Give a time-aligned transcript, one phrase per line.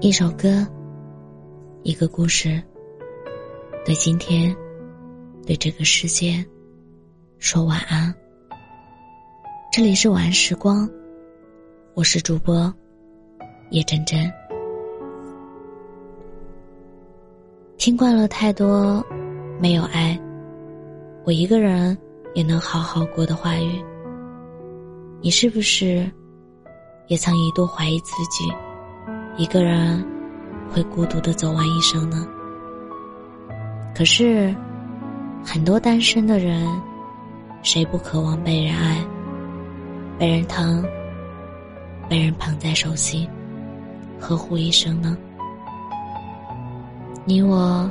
[0.00, 0.66] 一首歌，
[1.82, 2.62] 一个故事，
[3.84, 4.54] 对今天，
[5.46, 6.44] 对这个世界，
[7.38, 8.14] 说晚安。
[9.72, 10.88] 这里是晚安时光，
[11.94, 12.72] 我是主播
[13.70, 14.30] 叶真真。
[17.76, 19.04] 听惯了太多
[19.60, 20.18] 没有爱，
[21.24, 21.96] 我一个人
[22.34, 23.84] 也能好好过的话语，
[25.20, 26.10] 你是不是
[27.08, 28.44] 也曾一度怀疑自己？
[29.36, 30.04] 一个人
[30.70, 32.24] 会孤独的走完一生呢？
[33.92, 34.54] 可是，
[35.44, 36.64] 很多单身的人，
[37.62, 39.04] 谁不渴望被人爱、
[40.18, 40.84] 被人疼、
[42.08, 43.28] 被人捧在手心、
[44.20, 45.16] 呵护一生呢？
[47.24, 47.90] 你我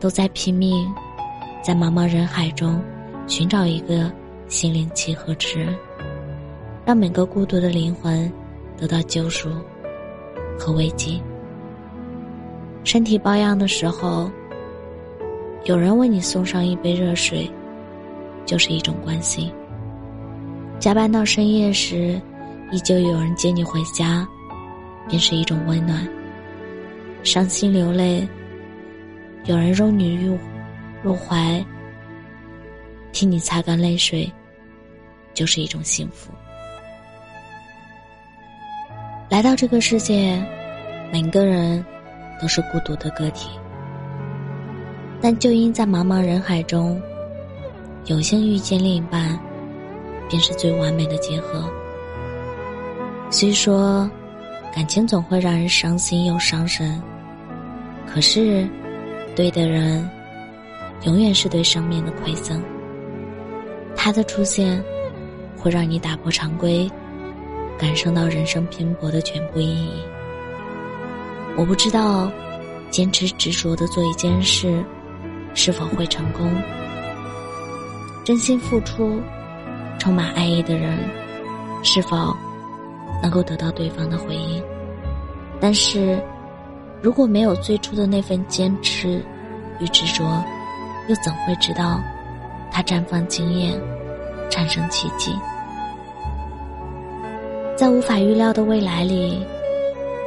[0.00, 0.84] 都在拼命，
[1.62, 2.82] 在茫茫人海中
[3.28, 4.10] 寻找一个
[4.48, 5.72] 心灵契合之人，
[6.84, 8.32] 让每个孤独的灵魂
[8.76, 9.48] 得到救赎。
[10.60, 11.22] 和危机。
[12.84, 14.30] 身体抱恙的时候，
[15.64, 17.50] 有人为你送上一杯热水，
[18.44, 19.50] 就是一种关心；
[20.78, 22.20] 加班到深夜时，
[22.70, 24.28] 依旧有人接你回家，
[25.08, 26.06] 便是一种温暖；
[27.22, 28.26] 伤心流泪，
[29.46, 30.38] 有人拥你入
[31.02, 31.64] 入怀，
[33.12, 34.30] 替你擦干泪水，
[35.32, 36.30] 就是一种幸福。
[39.30, 40.44] 来到这个世界，
[41.12, 41.84] 每个人
[42.42, 43.48] 都是孤独的个体，
[45.20, 47.00] 但就因在茫茫人海中，
[48.06, 49.38] 有幸遇见另一半，
[50.28, 51.64] 便是最完美的结合。
[53.30, 54.10] 虽说
[54.74, 57.00] 感情总会让人伤心又伤神，
[58.12, 58.68] 可是
[59.36, 60.10] 对的人
[61.04, 62.60] 永远是对生命的馈赠。
[63.94, 64.82] 他的出现
[65.56, 66.90] 会让你打破常规。
[67.80, 70.02] 感受到人生拼搏的全部意义。
[71.56, 72.30] 我不知道，
[72.90, 74.84] 坚持执着的做一件事，
[75.54, 76.52] 是否会成功。
[78.22, 79.18] 真心付出、
[79.98, 80.98] 充满爱意的人，
[81.82, 82.36] 是否
[83.22, 84.62] 能够得到对方的回应？
[85.58, 86.22] 但是，
[87.00, 89.24] 如果没有最初的那份坚持
[89.78, 90.44] 与执着，
[91.08, 91.98] 又怎会知道
[92.70, 93.80] 它绽放惊艳，
[94.50, 95.34] 产生奇迹？
[97.80, 99.42] 在无法预料的未来里，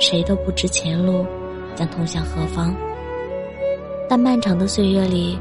[0.00, 1.26] 谁都不知前路
[1.74, 2.74] 将通向何方。
[4.08, 5.38] 但漫长的岁月里，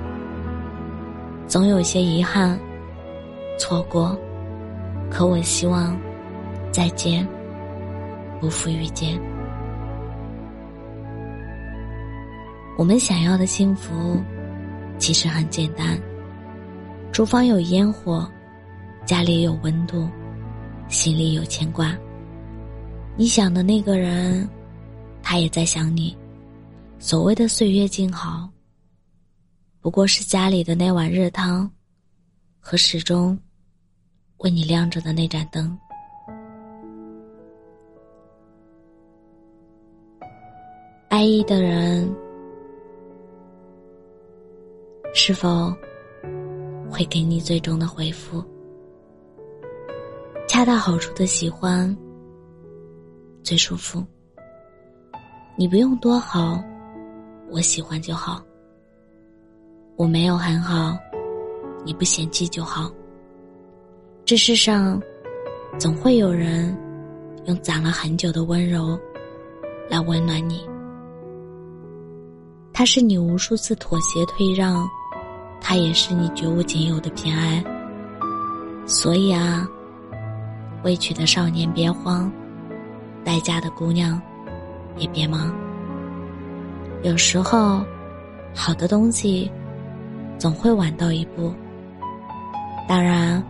[1.47, 2.59] 总有些遗憾、
[3.57, 4.19] 错过。
[5.09, 5.97] 可我希望，
[6.73, 7.25] 再见，
[8.41, 9.17] 不负遇见。
[12.77, 14.21] 我们想要的幸福，
[14.97, 15.97] 其实很简单：
[17.13, 18.29] 厨房有烟火，
[19.05, 20.05] 家里有温度。
[20.93, 21.97] 心里有牵挂，
[23.17, 24.47] 你想的那个人，
[25.23, 26.15] 他也在想你。
[26.99, 28.47] 所谓的岁月静好，
[29.81, 31.69] 不过是家里的那碗热汤，
[32.59, 33.37] 和始终
[34.37, 35.75] 为你亮着的那盏灯。
[41.09, 42.07] 爱意的人，
[45.15, 45.75] 是否
[46.87, 48.43] 会给你最终的回复？
[50.53, 51.97] 恰到好处的喜欢
[53.41, 54.05] 最舒服。
[55.55, 56.63] 你不用多好，
[57.49, 58.39] 我喜欢就好。
[59.95, 60.95] 我没有很好，
[61.83, 62.91] 你不嫌弃就好。
[64.25, 65.01] 这世上，
[65.79, 66.77] 总会有人
[67.45, 68.95] 用攒了很久的温柔
[69.89, 70.63] 来温暖你。
[72.71, 74.87] 他是你无数次妥协退让，
[75.59, 77.63] 他也是你绝无仅有的偏爱。
[78.85, 79.67] 所以啊。
[80.83, 82.31] 未娶的少年别慌，
[83.23, 84.21] 待嫁的姑娘
[84.97, 85.53] 也别忙。
[87.03, 87.83] 有时候，
[88.53, 89.49] 好的东西
[90.37, 91.53] 总会晚到一步。
[92.87, 93.41] 当然，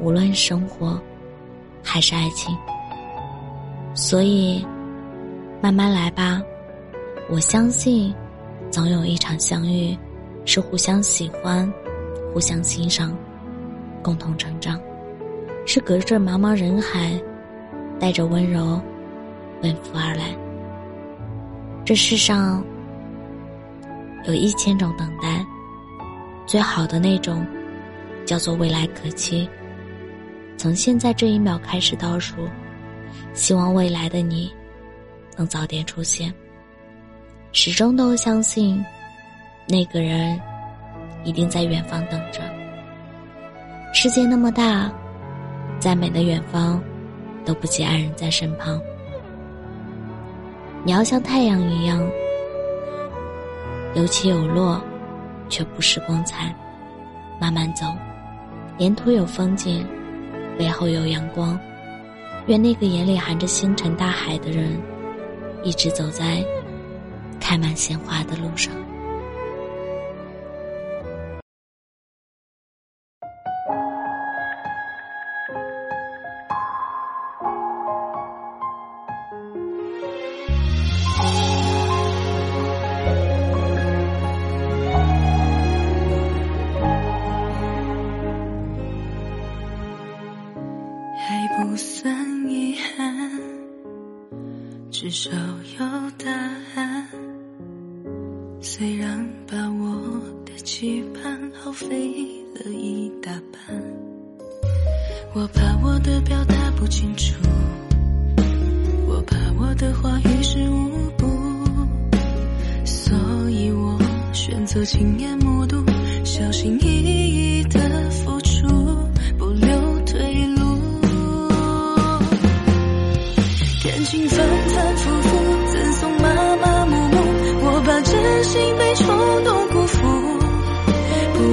[0.00, 1.00] 无论生活
[1.82, 2.56] 还是爱情，
[3.94, 4.64] 所以
[5.60, 6.40] 慢慢来吧。
[7.28, 8.14] 我相信，
[8.70, 9.98] 总有一场相遇，
[10.44, 11.68] 是互相喜欢、
[12.32, 13.12] 互相欣赏、
[14.04, 14.80] 共同成长。
[15.66, 17.20] 是隔着茫茫人海，
[17.98, 18.80] 带着温柔
[19.60, 20.34] 奔赴而来。
[21.84, 22.64] 这世上
[24.26, 25.44] 有一千种等待，
[26.46, 27.44] 最好的那种
[28.24, 29.48] 叫做未来可期。
[30.56, 32.36] 从现在这一秒开始倒数，
[33.34, 34.52] 希望未来的你
[35.36, 36.32] 能早点出现。
[37.50, 38.82] 始终都相信，
[39.68, 40.40] 那个人
[41.24, 42.40] 一定在远方等着。
[43.92, 44.92] 世界那么大。
[45.78, 46.80] 再美的远方，
[47.44, 48.80] 都不及爱人在身旁。
[50.84, 52.00] 你要像太阳一样，
[53.94, 54.80] 有起有落，
[55.48, 56.54] 却不失光彩。
[57.40, 57.86] 慢慢走，
[58.78, 59.86] 沿途有风景，
[60.58, 61.58] 背后有阳光。
[62.46, 64.80] 愿那个眼里含着星辰大海的人，
[65.62, 66.44] 一直走在
[67.40, 68.72] 开满鲜花的路上。
[91.28, 93.40] 还不算遗憾，
[94.92, 95.84] 至少有
[96.24, 96.30] 答
[96.76, 97.08] 案。
[98.60, 101.88] 虽然把我的期盼耗费
[102.54, 103.82] 了一大半，
[105.34, 107.34] 我怕我的表达不清楚，
[109.08, 111.26] 我怕我的话于事无补，
[112.84, 113.18] 所
[113.50, 113.98] 以我
[114.32, 115.84] 选择亲眼目睹，
[116.24, 116.95] 小心翼翼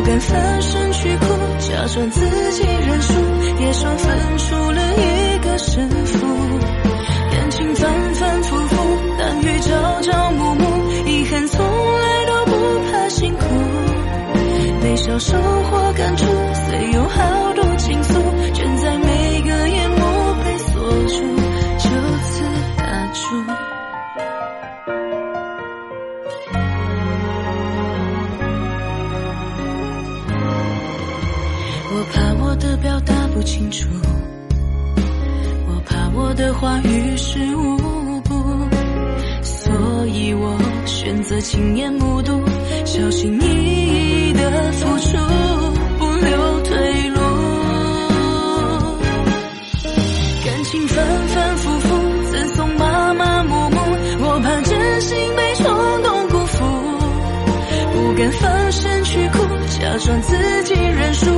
[0.06, 1.26] 敢翻身去哭，
[1.60, 2.20] 假装自
[2.52, 3.14] 己认输，
[3.62, 6.60] 也算分出了一个胜负。
[7.32, 8.76] 感情反反复复，
[9.18, 12.52] 难于朝朝暮暮，遗憾从来都不
[12.92, 13.46] 怕辛苦，
[14.84, 17.43] 微笑收获感触，虽有好
[32.54, 33.90] 我的表达不清楚，
[35.66, 38.32] 我怕我的话于事无补，
[39.42, 39.74] 所
[40.06, 40.56] 以我
[40.86, 42.40] 选择亲眼目睹，
[42.86, 43.46] 小心翼
[44.30, 45.18] 翼的付出，
[45.98, 47.20] 不留退路。
[50.46, 51.88] 感情反反复复，
[52.32, 53.80] 赠送麻麻木木，
[54.28, 56.64] 我怕真心被冲动辜负，
[57.94, 59.40] 不敢放声去哭，
[59.80, 61.33] 假装自己认输。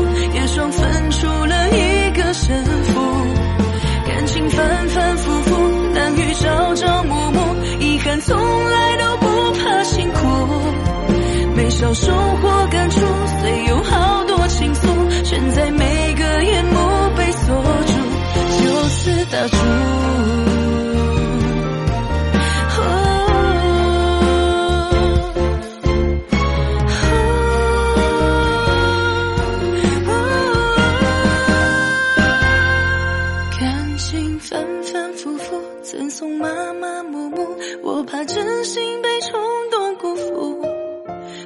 [34.47, 36.47] 反反复复，赠送马
[36.79, 39.31] 马木木我怕真心被冲
[39.71, 40.61] 动辜负，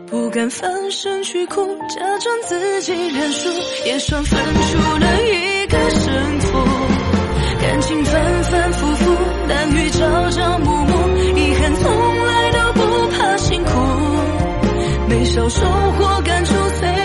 [0.05, 3.49] 不敢翻身去哭，假装自己认输，
[3.85, 6.57] 也算分出了一个胜负。
[7.61, 9.15] 感情反反复复，
[9.47, 13.71] 难遇朝朝暮暮，遗憾从来都不怕辛苦，
[15.07, 16.98] 没少收获感触，虽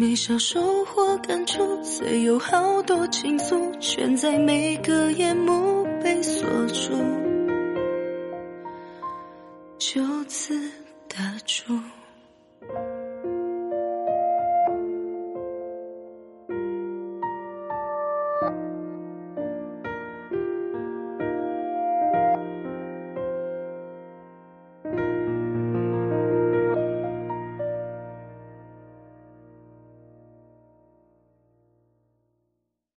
[0.00, 6.94] 没少收获感触，虽有好多倾诉，全在每个夜幕被锁住，